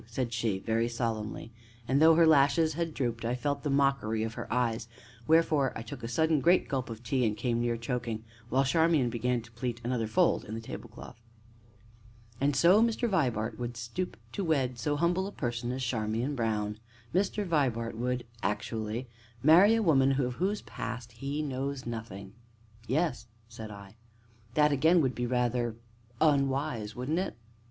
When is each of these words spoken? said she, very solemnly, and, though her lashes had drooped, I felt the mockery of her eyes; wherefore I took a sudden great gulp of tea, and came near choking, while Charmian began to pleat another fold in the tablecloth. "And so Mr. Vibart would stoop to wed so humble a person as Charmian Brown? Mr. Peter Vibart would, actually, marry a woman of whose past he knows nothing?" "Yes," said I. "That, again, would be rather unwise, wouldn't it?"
said 0.07 0.33
she, 0.33 0.57
very 0.57 0.87
solemnly, 0.89 1.51
and, 1.87 2.01
though 2.01 2.15
her 2.15 2.25
lashes 2.25 2.73
had 2.73 2.91
drooped, 2.91 3.23
I 3.23 3.35
felt 3.35 3.61
the 3.61 3.69
mockery 3.69 4.23
of 4.23 4.33
her 4.33 4.51
eyes; 4.51 4.87
wherefore 5.27 5.71
I 5.77 5.83
took 5.83 6.01
a 6.01 6.07
sudden 6.07 6.39
great 6.41 6.67
gulp 6.67 6.89
of 6.89 7.03
tea, 7.03 7.23
and 7.23 7.37
came 7.37 7.61
near 7.61 7.77
choking, 7.77 8.23
while 8.49 8.63
Charmian 8.63 9.11
began 9.11 9.41
to 9.43 9.51
pleat 9.51 9.79
another 9.83 10.07
fold 10.07 10.43
in 10.43 10.55
the 10.55 10.59
tablecloth. 10.59 11.21
"And 12.39 12.55
so 12.55 12.81
Mr. 12.81 13.07
Vibart 13.07 13.59
would 13.59 13.77
stoop 13.77 14.17
to 14.31 14.43
wed 14.43 14.79
so 14.79 14.95
humble 14.95 15.27
a 15.27 15.31
person 15.31 15.71
as 15.71 15.83
Charmian 15.83 16.33
Brown? 16.33 16.79
Mr. 17.13 17.43
Peter 17.43 17.45
Vibart 17.45 17.95
would, 17.95 18.25
actually, 18.41 19.07
marry 19.43 19.75
a 19.75 19.83
woman 19.83 20.19
of 20.19 20.33
whose 20.37 20.63
past 20.63 21.11
he 21.11 21.43
knows 21.43 21.85
nothing?" 21.85 22.33
"Yes," 22.87 23.27
said 23.47 23.69
I. 23.69 23.97
"That, 24.55 24.71
again, 24.71 24.99
would 25.01 25.13
be 25.13 25.27
rather 25.27 25.75
unwise, 26.19 26.95
wouldn't 26.95 27.19
it?" 27.19 27.37